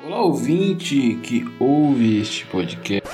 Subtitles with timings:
[0.00, 3.08] Olá, ouvinte que ouve este podcast.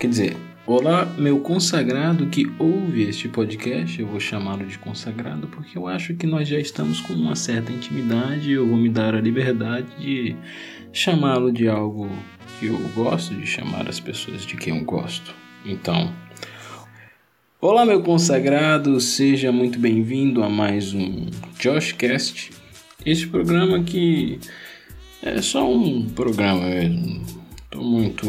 [0.00, 4.00] Quer dizer, olá, meu consagrado que ouve este podcast.
[4.00, 7.70] Eu vou chamá-lo de consagrado porque eu acho que nós já estamos com uma certa
[7.70, 8.50] intimidade.
[8.50, 10.36] Eu vou me dar a liberdade de
[10.92, 12.10] chamá-lo de algo
[12.58, 15.32] que eu gosto de chamar as pessoas de quem eu gosto.
[15.64, 16.12] Então,
[17.60, 22.50] olá, meu consagrado, seja muito bem-vindo a mais um Joshcast.
[23.04, 24.40] Este programa que
[25.22, 27.24] é só um programa mesmo.
[27.70, 28.26] Tô muito.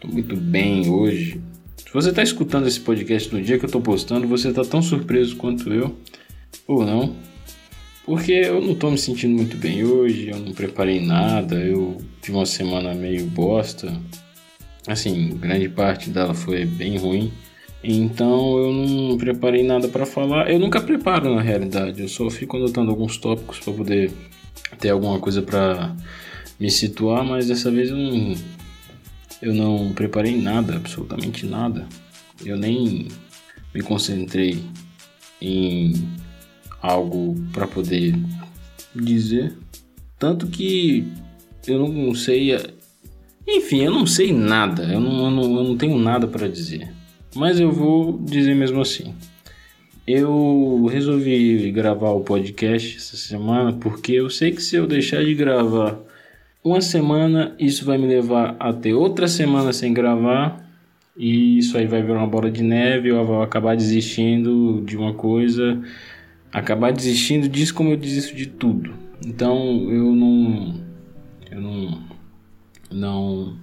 [0.00, 1.40] tô muito bem hoje.
[1.76, 4.82] Se você tá escutando esse podcast no dia que eu tô postando, você tá tão
[4.82, 5.96] surpreso quanto eu.
[6.66, 7.14] Ou não.
[8.04, 12.36] Porque eu não tô me sentindo muito bem hoje, eu não preparei nada, eu tive
[12.36, 13.92] uma semana meio bosta.
[14.86, 17.32] Assim, grande parte dela foi bem ruim.
[17.82, 20.50] Então eu não preparei nada para falar.
[20.50, 24.12] Eu nunca preparo na realidade, eu só fico anotando alguns tópicos para poder
[24.78, 25.94] ter alguma coisa para
[26.58, 28.34] me situar, mas dessa vez eu não,
[29.42, 31.86] eu não preparei nada, absolutamente nada.
[32.44, 33.08] Eu nem
[33.74, 34.62] me concentrei
[35.40, 35.94] em
[36.80, 38.14] algo para poder
[38.94, 39.56] dizer.
[40.18, 41.06] Tanto que
[41.66, 42.56] eu não sei.
[43.46, 46.92] Enfim, eu não sei nada, eu não, eu não, eu não tenho nada para dizer.
[47.34, 49.14] Mas eu vou dizer mesmo assim.
[50.06, 55.34] Eu resolvi gravar o podcast essa semana porque eu sei que se eu deixar de
[55.34, 55.98] gravar
[56.62, 60.64] uma semana, isso vai me levar a ter outra semana sem gravar
[61.16, 63.08] e isso aí vai virar uma bola de neve.
[63.08, 65.82] Eu vou acabar desistindo de uma coisa,
[66.52, 68.94] acabar desistindo disso como eu desisto de tudo.
[69.26, 70.80] Então eu não,
[71.50, 72.02] eu não,
[72.92, 73.56] não,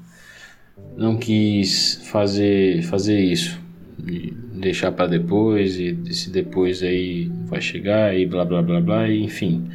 [0.97, 3.62] não quis fazer fazer isso
[3.97, 9.23] deixar para depois e se depois aí vai chegar e blá blá blá blá e
[9.23, 9.67] enfim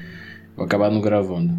[0.57, 1.53] vou acabar não gravando.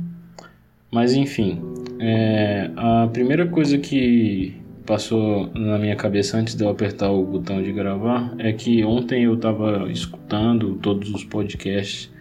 [0.92, 1.62] Mas enfim
[2.00, 7.62] é, a primeira coisa que passou na minha cabeça antes de eu apertar o botão
[7.62, 12.12] de gravar é que ontem eu estava escutando todos os podcasts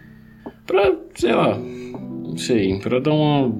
[0.67, 3.51] para sei lá não sei para dar uma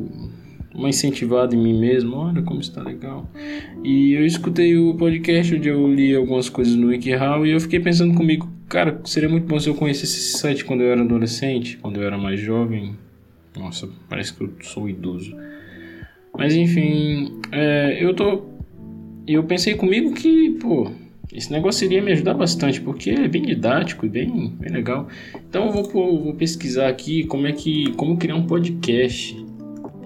[0.74, 2.16] uma incentivada em mim mesmo.
[2.16, 3.30] Olha como está legal.
[3.84, 7.80] E eu escutei o podcast onde eu li algumas coisas no WikiHow e eu fiquei
[7.80, 11.78] pensando comigo, cara, seria muito bom se eu conhecesse esse site quando eu era adolescente,
[11.78, 12.96] quando eu era mais jovem.
[13.58, 15.36] Nossa, parece que eu sou idoso.
[16.38, 18.44] Mas enfim, é, eu tô.
[19.28, 20.92] Eu pensei comigo que, pô,
[21.32, 25.08] esse negócio iria me ajudar bastante, porque é bem didático e bem, bem legal.
[25.48, 27.92] Então eu vou, vou pesquisar aqui como é que.
[27.94, 29.49] como criar um podcast.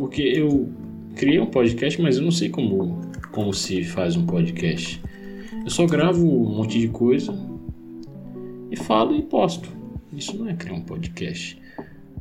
[0.03, 0.69] Porque eu
[1.15, 2.99] criei um podcast, mas eu não sei como,
[3.31, 5.01] como se faz um podcast.
[5.63, 7.33] Eu só gravo um monte de coisa
[8.69, 9.69] e falo e posto.
[10.11, 11.57] Isso não é criar um podcast.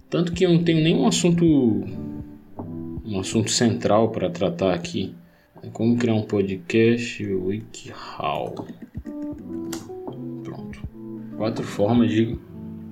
[0.09, 5.13] Tanto que eu não tenho nenhum assunto um assunto central para tratar aqui.
[5.61, 8.65] É como criar um podcast WikiHow.
[10.45, 10.83] Pronto.
[11.37, 12.39] Quatro formas de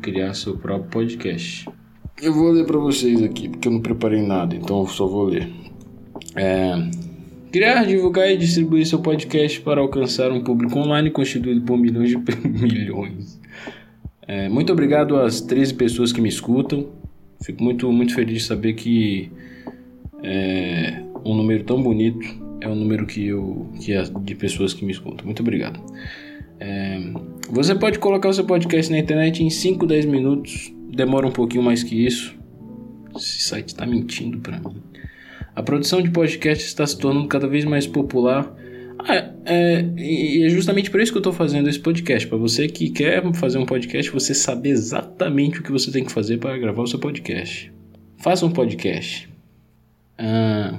[0.03, 1.65] criar seu próprio podcast.
[2.23, 5.49] Eu vou ler para vocês aqui, porque eu não preparei nada, então só vou ler.
[6.37, 6.75] É...
[7.51, 12.17] Criar, divulgar e distribuir seu podcast para alcançar um público online constituído por milhões de
[12.47, 13.41] milhões.
[14.29, 16.87] É, muito obrigado às 13 pessoas que me escutam.
[17.43, 19.33] Fico muito, muito feliz de saber que
[20.23, 22.25] é, um número tão bonito
[22.61, 25.25] é o número que eu que é de pessoas que me escutam.
[25.25, 25.81] Muito obrigado.
[26.61, 27.01] É,
[27.51, 31.63] você pode colocar o seu podcast na internet em 5, 10 minutos demora um pouquinho
[31.63, 32.35] mais que isso.
[33.17, 34.83] Esse site está mentindo para mim.
[35.55, 38.55] A produção de podcast está se tornando cada vez mais popular.
[38.99, 42.29] Ah, é, e é justamente por isso que eu estou fazendo esse podcast.
[42.29, 46.13] Para você que quer fazer um podcast, você saber exatamente o que você tem que
[46.13, 47.73] fazer para gravar o seu podcast.
[48.19, 49.29] Faça um podcast.
[50.19, 50.79] Ah,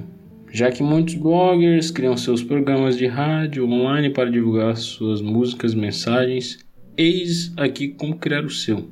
[0.52, 6.58] já que muitos bloggers criam seus programas de rádio online para divulgar suas músicas, mensagens,
[6.96, 8.88] eis aqui como criar o seu.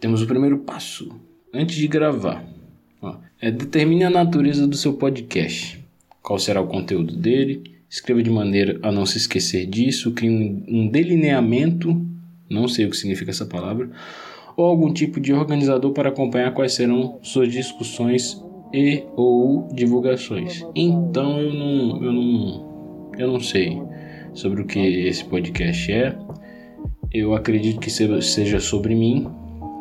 [0.00, 1.10] Temos o primeiro passo.
[1.52, 2.42] Antes de gravar,
[3.38, 5.78] é determine a natureza do seu podcast.
[6.22, 7.74] Qual será o conteúdo dele?
[7.88, 10.12] Escreva de maneira a não se esquecer disso.
[10.12, 12.00] Crie um, um delineamento,
[12.48, 13.90] não sei o que significa essa palavra,
[14.56, 18.42] ou algum tipo de organizador para acompanhar quais serão suas discussões
[18.72, 20.64] e ou divulgações.
[20.74, 23.82] Então eu não, eu não, eu não sei
[24.32, 26.16] sobre o que esse podcast é.
[27.12, 29.26] Eu acredito que seja sobre mim,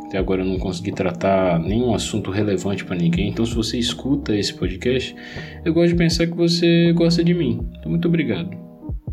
[0.09, 3.29] até agora eu não consegui tratar nenhum assunto relevante para ninguém.
[3.29, 5.15] Então, se você escuta esse podcast,
[5.63, 7.59] eu gosto de pensar que você gosta de mim.
[7.77, 8.49] Então, muito obrigado.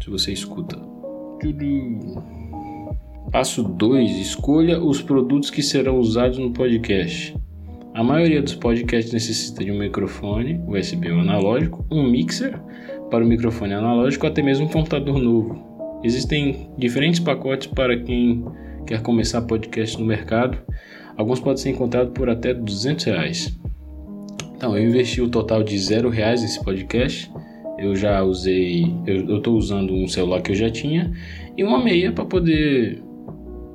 [0.03, 0.79] Se você escuta.
[3.31, 7.37] Passo 2: escolha os produtos que serão usados no podcast.
[7.93, 12.59] A maioria dos podcasts necessita de um microfone USB ou analógico, um mixer
[13.11, 16.01] para o microfone analógico, até mesmo um computador novo.
[16.03, 18.45] Existem diferentes pacotes para quem
[18.87, 20.59] quer começar podcast no mercado.
[21.17, 23.59] Alguns podem ser encontrados por até 200 reais.
[24.55, 27.31] Então, eu investi o total de zero reais nesse podcast.
[27.79, 31.13] Eu já usei, eu estou usando um celular que eu já tinha
[31.57, 33.03] e uma meia para poder,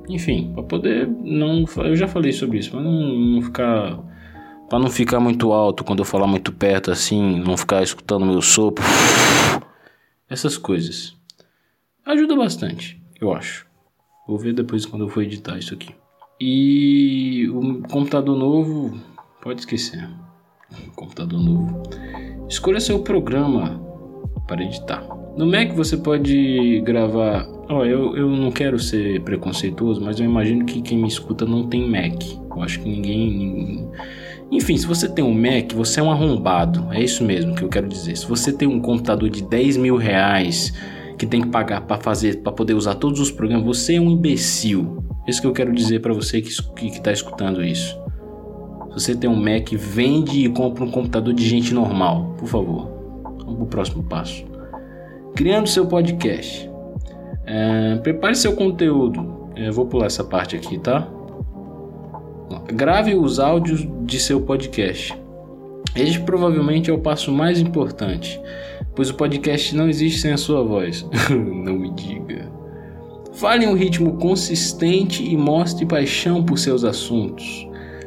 [0.08, 3.98] enfim, para poder não, eu já falei sobre isso, mas não, não ficar
[4.68, 8.40] para não ficar muito alto quando eu falar muito perto assim, não ficar escutando meu
[8.40, 8.84] sopro.
[10.28, 11.14] Essas coisas.
[12.06, 13.71] Ajuda bastante, eu acho.
[14.26, 15.94] Vou ver depois quando eu for editar isso aqui.
[16.40, 18.98] E o computador novo,
[19.42, 20.08] pode esquecer.
[20.96, 21.82] Computador novo.
[22.48, 23.80] Escolha seu programa
[24.46, 25.06] para editar.
[25.36, 27.46] No Mac você pode gravar.
[27.68, 31.68] Ó, eu, eu não quero ser preconceituoso, mas eu imagino que quem me escuta não
[31.68, 32.22] tem Mac.
[32.50, 33.90] Eu acho que ninguém, ninguém
[34.52, 36.86] enfim, se você tem um Mac, você é um arrombado.
[36.92, 38.14] É isso mesmo que eu quero dizer.
[38.14, 40.74] Se você tem um computador de 10 mil reais
[41.22, 44.10] que tem que pagar para fazer, para poder usar todos os programas, você é um
[44.10, 45.04] imbecil.
[45.24, 46.48] Isso que eu quero dizer para você que
[46.88, 47.96] está escutando isso.
[48.88, 52.88] Se você tem um Mac, vende e compra um computador de gente normal, por favor.
[53.38, 54.44] Vamos para o próximo passo.
[55.36, 56.68] Criando seu podcast.
[57.46, 59.48] É, prepare seu conteúdo.
[59.54, 61.06] É, vou pular essa parte aqui, tá?
[62.74, 65.16] Grave os áudios de seu podcast.
[65.94, 68.40] Este provavelmente é o passo mais importante,
[68.94, 71.06] pois o podcast não existe sem a sua voz.
[71.30, 72.50] não me diga.
[73.34, 77.66] Fale em um ritmo consistente e mostre paixão por seus assuntos.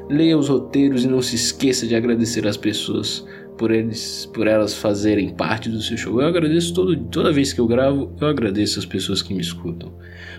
[0.10, 3.26] Leia os roteiros e não se esqueça de agradecer às pessoas
[3.58, 6.22] por, eles, por elas fazerem parte do seu show.
[6.22, 9.94] Eu agradeço todo, toda vez que eu gravo, eu agradeço as pessoas que me escutam.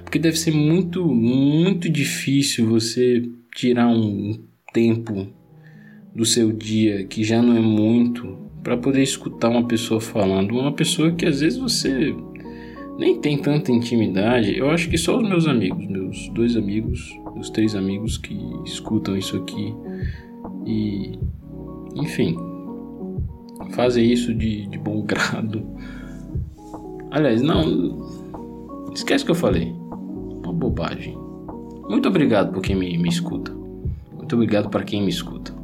[0.05, 4.39] Porque deve ser muito, muito difícil você tirar um
[4.73, 5.27] tempo
[6.15, 10.73] do seu dia que já não é muito para poder escutar uma pessoa falando, uma
[10.73, 12.13] pessoa que às vezes você
[12.99, 14.59] nem tem tanta intimidade.
[14.59, 19.17] Eu acho que só os meus amigos, meus dois amigos, os três amigos que escutam
[19.17, 19.73] isso aqui
[20.67, 21.17] e
[21.95, 22.37] enfim,
[23.71, 25.65] fazem isso de, de bom grado.
[27.13, 28.05] Aliás, não
[28.93, 29.73] esquece que eu falei.
[30.43, 31.17] Uma bobagem.
[31.89, 33.53] Muito obrigado por quem me, me escuta.
[34.13, 35.56] Muito obrigado para quem me escuta.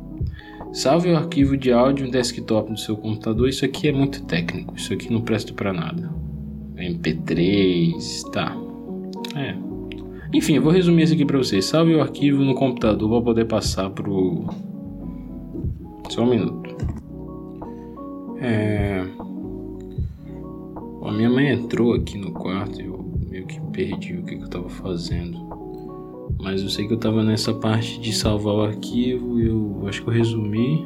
[0.73, 3.49] Salve o arquivo de áudio no desktop do seu computador.
[3.49, 4.75] Isso aqui é muito técnico.
[4.75, 6.11] Isso aqui não presta para nada.
[6.77, 8.57] MP3, tá.
[9.37, 9.55] É.
[10.33, 11.67] Enfim, eu vou resumir isso aqui para vocês.
[11.67, 14.47] Salve o arquivo no computador para poder passar pro.
[16.09, 16.75] Só um minuto.
[18.41, 19.05] É.
[21.03, 24.43] A minha mãe entrou aqui no quarto e eu meio que perdi o que, que
[24.43, 25.52] eu tava fazendo.
[26.43, 30.09] Mas eu sei que eu tava nessa parte de salvar o arquivo eu acho que
[30.09, 30.85] eu resumi.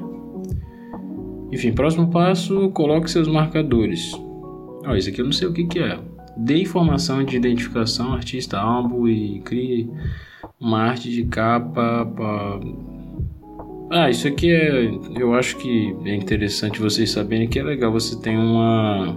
[1.50, 4.12] Enfim, próximo passo, coloque seus marcadores.
[4.84, 5.98] Ó, isso aqui eu não sei o que, que é.
[6.36, 9.90] Dê informação de identificação, artista, álbum e crie
[10.60, 12.60] uma arte de capa para
[13.90, 14.90] ah, isso aqui é.
[15.16, 17.92] Eu acho que é interessante vocês saberem que é legal.
[17.92, 19.12] Você tem uma,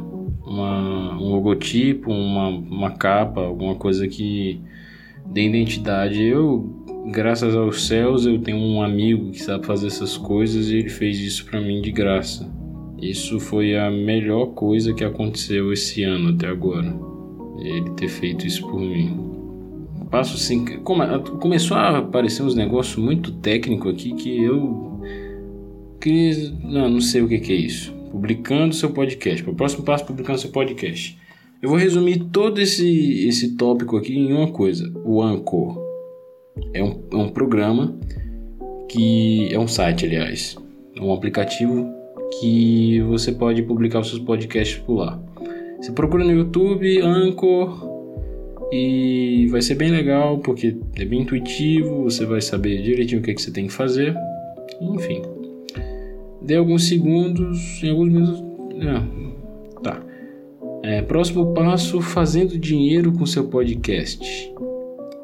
[0.46, 4.62] uma um logotipo, uma, uma capa, alguma coisa que
[5.32, 6.24] de identidade.
[6.24, 10.90] Eu, graças aos céus, eu tenho um amigo que sabe fazer essas coisas e ele
[10.90, 12.50] fez isso para mim de graça.
[13.02, 16.94] Isso foi a melhor coisa que aconteceu esse ano até agora.
[17.60, 19.30] Ele ter feito isso por mim.
[20.10, 21.06] Passo assim, come,
[21.40, 24.90] começou a aparecer uns negócios muito técnicos aqui que eu
[26.02, 27.94] que não, não sei o que, que é isso.
[28.12, 29.48] Publicando seu podcast.
[29.48, 31.19] O próximo passo publicando seu podcast.
[31.62, 35.78] Eu vou resumir todo esse, esse tópico aqui em uma coisa: o Anchor
[36.74, 37.98] é um, é um programa
[38.88, 40.56] que é um site, aliás,
[40.96, 41.86] é um aplicativo
[42.40, 45.22] que você pode publicar os seus podcasts por lá.
[45.82, 47.88] Você procura no YouTube Anchor
[48.72, 53.32] e vai ser bem legal porque é bem intuitivo, você vai saber direitinho o que,
[53.32, 54.16] é que você tem que fazer.
[54.80, 55.22] Enfim,
[56.42, 58.44] dê alguns segundos, em alguns minutos.
[58.80, 59.29] É.
[60.84, 64.54] É, próximo passo: fazendo dinheiro com seu podcast.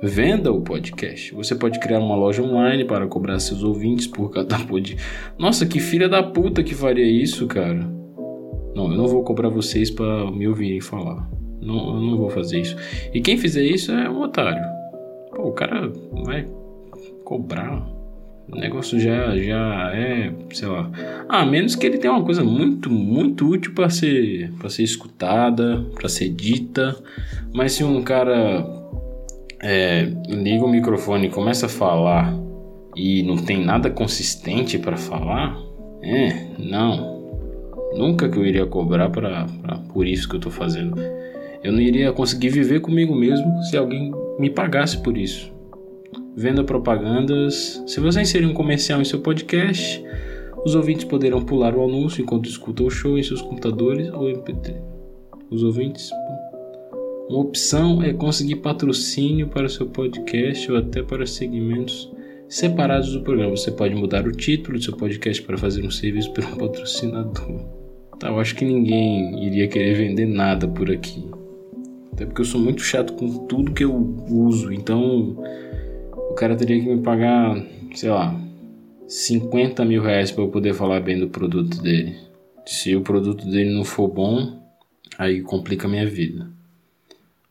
[0.01, 1.33] Venda o podcast.
[1.33, 4.97] Você pode criar uma loja online para cobrar seus ouvintes por cada pod.
[5.37, 7.89] Nossa, que filha da puta que faria isso, cara.
[8.75, 11.27] Não, eu não vou cobrar vocês para me ouvirem falar.
[11.61, 12.75] Não, eu não vou fazer isso.
[13.13, 14.63] E quem fizer isso é um otário.
[15.33, 15.91] Pô, o cara
[16.25, 16.45] vai
[17.23, 17.94] cobrar
[18.51, 20.89] o negócio já, já é, sei lá.
[21.27, 24.83] A ah, menos que ele tenha uma coisa muito, muito útil para ser, para ser
[24.83, 26.95] escutada, para ser dita.
[27.53, 28.65] Mas se um cara
[29.61, 32.33] é, liga o microfone e começa a falar
[32.95, 35.57] e não tem nada consistente para falar,
[36.03, 37.15] é, não.
[37.95, 40.95] Nunca que eu iria cobrar pra, pra, por isso que eu tô fazendo.
[41.63, 45.54] Eu não iria conseguir viver comigo mesmo se alguém me pagasse por isso.
[46.35, 47.81] Venda propagandas.
[47.87, 50.03] Se você inserir um comercial em seu podcast,
[50.65, 54.75] os ouvintes poderão pular o anúncio enquanto escutam o show em seus computadores ou MP3.
[55.49, 56.11] Os ouvintes.
[57.29, 62.11] Uma opção é conseguir patrocínio para o seu podcast ou até para segmentos
[62.49, 63.55] separados do programa.
[63.55, 67.65] Você pode mudar o título do seu podcast para fazer um serviço para um patrocinador.
[68.19, 71.25] Tá, eu acho que ninguém iria querer vender nada por aqui.
[72.11, 73.93] Até porque eu sou muito chato com tudo que eu
[74.29, 74.71] uso.
[74.71, 75.37] Então
[76.35, 77.55] cara teria que me pagar,
[77.93, 78.39] sei lá,
[79.07, 82.17] 50 mil reais para eu poder falar bem do produto dele.
[82.65, 84.61] Se o produto dele não for bom,
[85.17, 86.49] aí complica a minha vida.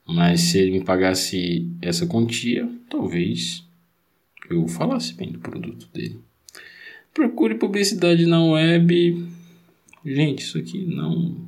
[0.07, 3.67] Mas se ele me pagasse essa quantia, talvez
[4.51, 6.21] eu falasse bem do produto dele.
[7.13, 9.27] Procure publicidade na web.
[10.05, 11.45] Gente, isso aqui não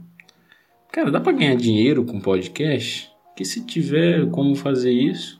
[0.97, 3.11] Cara, dá para ganhar dinheiro com podcast?
[3.37, 5.38] Que se tiver como fazer isso,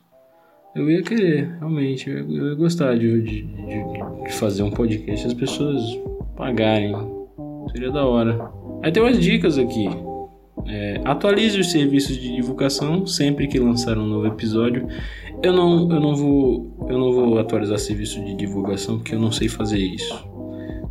[0.77, 2.09] eu ia querer, realmente.
[2.11, 5.83] Eu ia, gostar de, de, de, de fazer um podcast as pessoas
[6.37, 6.95] pagarem.
[7.73, 8.51] Seria da hora.
[8.83, 9.89] Aí tem umas dicas aqui.
[10.67, 14.87] É, atualize os serviços de divulgação sempre que lançar um novo episódio.
[15.43, 19.33] Eu não, eu não vou, eu não vou atualizar serviço de divulgação porque eu não
[19.33, 20.27] sei fazer isso.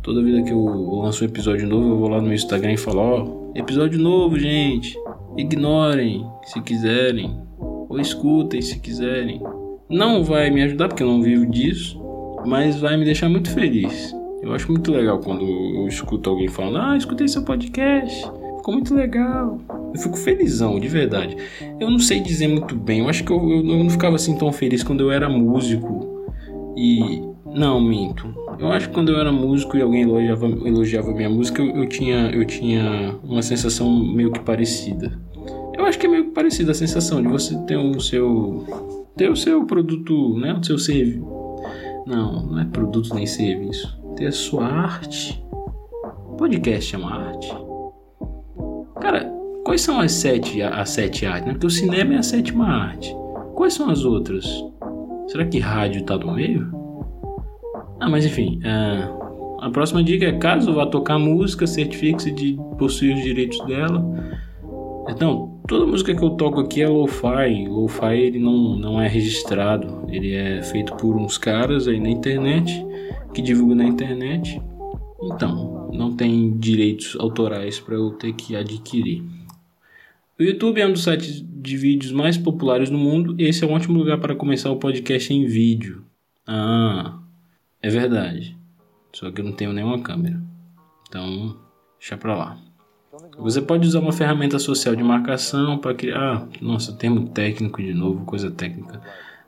[0.02, 0.64] Toda vida que eu
[1.00, 4.38] lanço um episódio novo, eu vou lá no Instagram e falo, ó, oh, Episódio novo,
[4.38, 4.94] gente.
[5.34, 7.34] Ignorem se quiserem.
[7.58, 9.40] Ou escutem se quiserem.
[9.88, 12.00] Não vai me ajudar porque eu não vivo disso.
[12.46, 14.14] Mas vai me deixar muito feliz.
[14.42, 18.22] Eu acho muito legal quando eu escuto alguém falando: Ah, escutei seu podcast.
[18.58, 19.60] Ficou muito legal.
[19.94, 21.36] Eu fico felizão, de verdade.
[21.80, 23.00] Eu não sei dizer muito bem.
[23.00, 26.26] Eu acho que eu, eu, não ficava assim tão feliz quando eu era músico.
[26.76, 27.22] E.
[27.54, 31.62] Não, minto eu acho que quando eu era músico e alguém elogiava, elogiava minha música,
[31.62, 35.18] eu, eu, tinha, eu tinha uma sensação meio que parecida.
[35.76, 38.64] Eu acho que é meio que parecida a sensação de você ter o seu.
[39.16, 40.52] Ter o seu produto, né?
[40.52, 41.26] O seu serviço.
[42.06, 43.98] Não, não é produto nem serviço.
[44.14, 45.42] Ter a sua arte.
[46.38, 47.52] Podcast é uma arte.
[49.00, 49.32] Cara,
[49.64, 51.46] quais são as sete, as sete artes?
[51.46, 51.52] Né?
[51.52, 53.14] Porque o cinema é a sétima arte.
[53.54, 54.46] Quais são as outras?
[55.28, 56.70] Será que rádio tá no meio?
[57.98, 63.16] Ah, mas enfim, uh, a próxima dica é caso vá tocar música, certifique-se de possuir
[63.16, 64.04] os direitos dela.
[65.08, 67.66] Então, toda música que eu toco aqui é lo-fi.
[67.68, 72.72] Lo-fi ele não, não é registrado, ele é feito por uns caras aí na internet
[73.34, 74.60] que divulgam na internet.
[75.22, 79.22] Então, não tem direitos autorais para eu ter que adquirir.
[80.38, 83.34] O YouTube é um dos sites de vídeos mais populares do mundo.
[83.38, 86.04] E esse é um ótimo lugar para começar o podcast em vídeo.
[86.46, 87.18] Ah,
[87.82, 88.56] é verdade.
[89.14, 90.40] Só que eu não tenho nenhuma câmera.
[91.08, 91.56] Então,
[91.98, 92.65] deixa pra lá.
[93.38, 96.18] Você pode usar uma ferramenta social de marcação para criar.
[96.18, 99.00] Ah, nossa, termo técnico de novo, coisa técnica.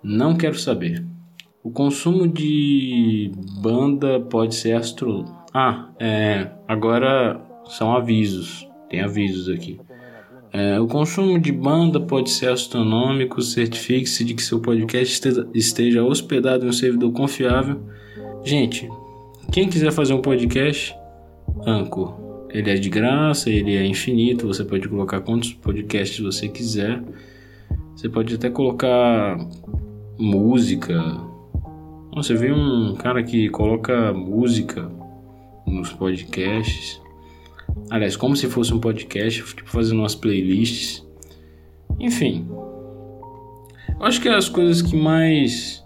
[0.02, 1.04] Não quero saber.
[1.62, 5.24] O consumo de banda pode ser astro.
[5.52, 6.50] Ah, é.
[6.66, 8.68] Agora são avisos.
[8.88, 9.80] Tem avisos aqui.
[10.52, 13.42] É, o consumo de banda pode ser astronômico.
[13.42, 17.80] Certifique-se de que seu podcast esteja hospedado em um servidor confiável
[18.44, 18.88] Gente,
[19.52, 20.94] quem quiser fazer um podcast,
[21.66, 22.14] Anchor,
[22.50, 27.02] ele é de graça, ele é infinito, você pode colocar quantos podcasts você quiser.
[27.94, 29.38] Você pode até colocar
[30.18, 30.94] música.
[32.14, 34.90] Você vê um cara que coloca música
[35.66, 37.00] nos podcasts.
[37.90, 41.06] Aliás, como se fosse um podcast, tipo fazendo umas playlists.
[41.98, 42.46] Enfim.
[43.98, 45.84] Eu acho que é as coisas que mais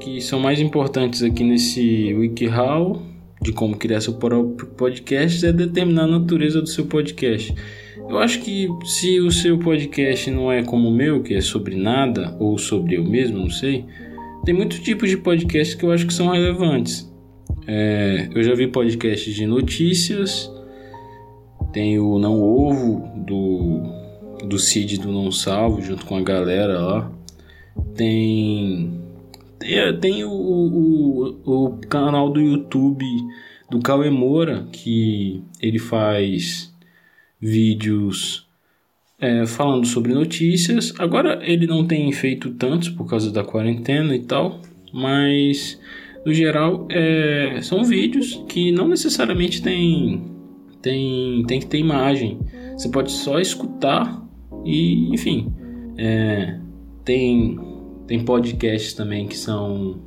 [0.00, 3.02] que são mais importantes aqui nesse WikiHow
[3.44, 7.54] de como criar seu próprio podcast é determinar a natureza do seu podcast.
[8.08, 11.76] Eu acho que se o seu podcast não é como o meu, que é sobre
[11.76, 13.84] nada, ou sobre eu mesmo, não sei,
[14.46, 17.12] tem muitos tipos de podcasts que eu acho que são relevantes.
[17.66, 20.50] É, eu já vi podcasts de notícias,
[21.70, 27.12] tem o Não Ovo do, do Cid do Não Salvo, junto com a galera lá.
[27.94, 29.03] Tem
[30.00, 33.04] tem o, o, o canal do YouTube
[33.70, 36.72] do Cauê Moura, que ele faz
[37.40, 38.46] vídeos
[39.18, 40.92] é, falando sobre notícias.
[40.98, 44.60] Agora ele não tem feito tantos por causa da quarentena e tal,
[44.92, 45.80] mas
[46.24, 50.22] no geral é, são vídeos que não necessariamente tem,
[50.80, 52.38] tem, tem que ter imagem.
[52.76, 54.22] Você pode só escutar
[54.64, 55.52] e, enfim,
[55.96, 56.58] é,
[57.04, 57.58] tem
[58.06, 60.00] tem podcasts também que são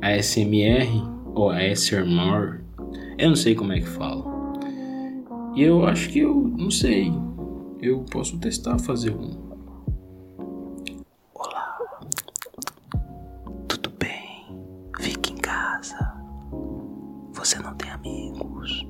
[0.00, 0.88] ASMR
[1.34, 2.60] ou ASMR,
[3.18, 4.24] eu não sei como é que fala.
[5.54, 7.12] E eu acho que eu não sei.
[7.80, 9.30] Eu posso testar fazer um.
[11.34, 11.78] Olá.
[13.68, 14.46] Tudo bem?
[14.98, 15.96] Fique em casa.
[17.32, 18.86] Você não tem amigos.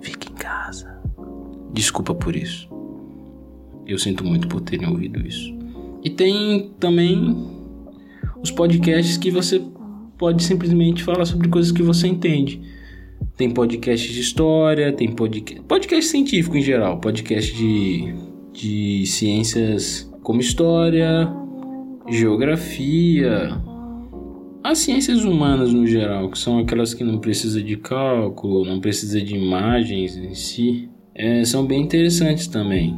[0.00, 1.02] Fique em casa.
[1.72, 2.68] Desculpa por isso.
[3.84, 5.57] Eu sinto muito por terem ouvido isso.
[6.08, 7.36] E tem também
[8.42, 9.62] os podcasts que você
[10.16, 12.62] pode simplesmente falar sobre coisas que você entende.
[13.36, 18.14] Tem podcast de história, tem podcast, podcast científico em geral, podcast de,
[18.54, 21.30] de ciências como história,
[22.08, 23.60] geografia,
[24.64, 29.20] as ciências humanas no geral, que são aquelas que não precisa de cálculo, não precisa
[29.20, 32.96] de imagens em si, é, são bem interessantes também.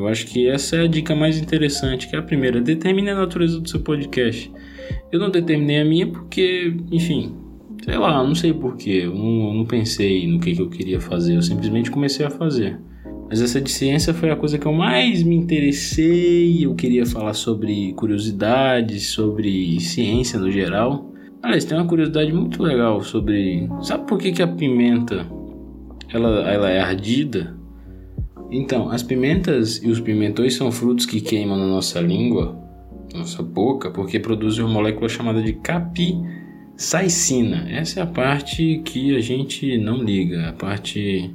[0.00, 3.14] Eu acho que essa é a dica mais interessante, que é a primeira, determine a
[3.14, 4.50] natureza do seu podcast.
[5.12, 7.36] Eu não determinei a minha porque, enfim,
[7.84, 11.36] sei lá, não sei porquê, eu não, não pensei no que, que eu queria fazer,
[11.36, 12.80] eu simplesmente comecei a fazer.
[13.28, 16.64] Mas essa de ciência foi a coisa que eu mais me interessei.
[16.64, 21.12] Eu queria falar sobre curiosidades, sobre ciência no geral.
[21.42, 23.68] Aliás, tem uma curiosidade muito legal sobre.
[23.82, 25.26] Sabe por que, que a pimenta
[26.08, 27.59] ela, ela é ardida?
[28.50, 32.58] Então, as pimentas e os pimentões são frutos que queimam na nossa língua,
[33.14, 37.70] nossa boca, porque produzem uma molécula chamada de capsaicina.
[37.70, 41.32] Essa é a parte que a gente não liga, a parte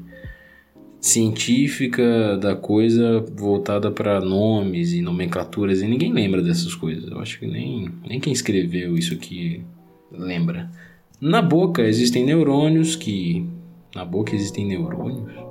[1.00, 7.12] científica da coisa voltada para nomes e nomenclaturas e ninguém lembra dessas coisas.
[7.12, 9.62] Eu acho que nem, nem quem escreveu isso aqui
[10.12, 10.72] lembra.
[11.22, 13.48] Na boca existem neurônios que.
[13.94, 15.45] Na boca existem neurônios?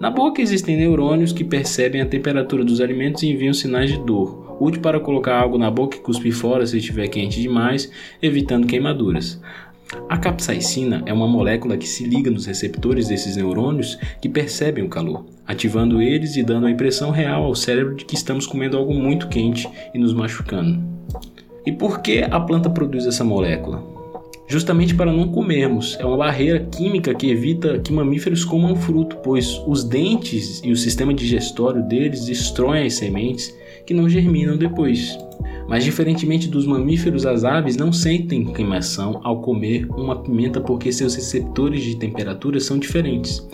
[0.00, 4.56] Na boca existem neurônios que percebem a temperatura dos alimentos e enviam sinais de dor,
[4.58, 7.92] útil para colocar algo na boca e cuspir fora se estiver quente demais,
[8.22, 9.38] evitando queimaduras.
[10.08, 14.88] A capsaicina é uma molécula que se liga nos receptores desses neurônios que percebem o
[14.88, 18.94] calor, ativando eles e dando a impressão real ao cérebro de que estamos comendo algo
[18.94, 20.82] muito quente e nos machucando.
[21.66, 23.99] E por que a planta produz essa molécula?
[24.50, 25.96] Justamente para não comermos.
[26.00, 30.76] É uma barreira química que evita que mamíferos comam fruto, pois os dentes e o
[30.76, 33.54] sistema digestório deles destroem as sementes
[33.86, 35.16] que não germinam depois.
[35.68, 41.14] Mas, diferentemente dos mamíferos, as aves não sentem queimação ao comer uma pimenta porque seus
[41.14, 43.46] receptores de temperatura são diferentes.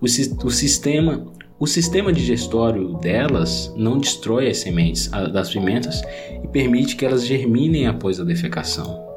[0.00, 1.24] O, o, sistema,
[1.56, 6.02] o sistema digestório delas não destrói as sementes das pimentas
[6.42, 9.11] e permite que elas germinem após a defecação.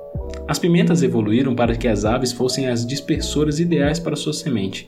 [0.48, 4.88] As pimentas evoluíram para que as aves fossem as dispersoras ideais para sua semente,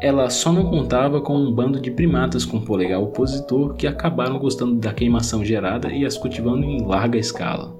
[0.00, 4.76] ela só não contava com um bando de primatas com polegar opositor que acabaram gostando
[4.76, 7.76] da queimação gerada e as cultivando em larga escala.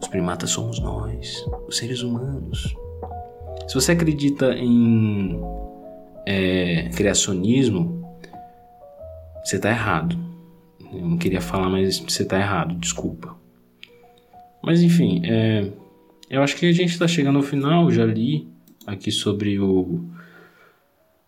[0.00, 2.74] Os primatas somos nós, os seres humanos.
[3.66, 5.38] Se você acredita em
[6.24, 8.06] é, criacionismo,
[9.44, 10.16] você está errado.
[10.92, 13.36] Eu não queria falar, mas você está errado, desculpa.
[14.62, 15.68] Mas enfim, é,
[16.30, 17.90] eu acho que a gente está chegando ao final.
[17.90, 18.46] Já li
[18.86, 20.04] aqui sobre o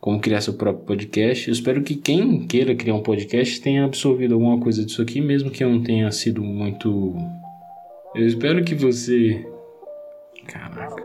[0.01, 1.49] como criar seu próprio podcast.
[1.49, 5.51] Eu espero que quem queira criar um podcast tenha absorvido alguma coisa disso aqui, mesmo
[5.51, 7.15] que eu não tenha sido muito.
[8.15, 9.47] Eu espero que você.
[10.47, 11.03] Caraca.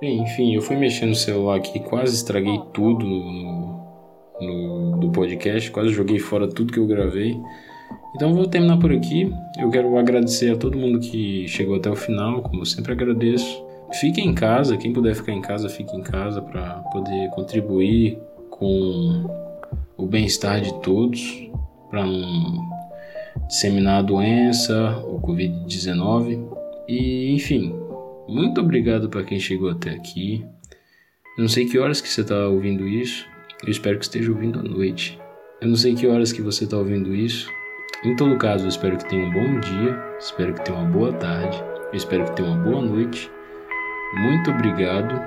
[0.00, 3.80] Bem, enfim, eu fui mexendo no celular aqui, quase estraguei tudo no,
[4.40, 7.34] no, do podcast, quase joguei fora tudo que eu gravei.
[8.14, 9.32] Então vou terminar por aqui.
[9.58, 13.64] Eu quero agradecer a todo mundo que chegou até o final, como eu sempre agradeço.
[14.00, 18.18] Fique em casa, quem puder ficar em casa, fique em casa para poder contribuir
[18.50, 19.26] com
[19.96, 21.48] o bem-estar de todos,
[21.90, 22.68] para não
[23.48, 26.48] disseminar a doença, o Covid-19.
[26.88, 27.74] E, enfim,
[28.28, 30.44] muito obrigado para quem chegou até aqui.
[31.36, 33.26] Eu não sei que horas que você está ouvindo isso.
[33.62, 35.18] Eu espero que esteja ouvindo à noite.
[35.60, 37.48] Eu não sei que horas que você está ouvindo isso.
[38.04, 39.98] Em todo caso, eu espero que tenha um bom dia.
[40.18, 41.64] Espero que tenha uma boa tarde.
[41.90, 43.32] Espero que tenha uma boa noite.
[44.12, 45.22] Muito obrigado.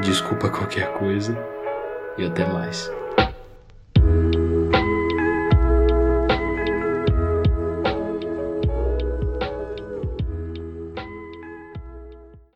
[0.00, 1.34] Desculpa qualquer coisa
[2.18, 2.92] e até mais.